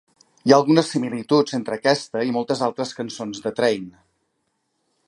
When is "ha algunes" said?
0.53-0.87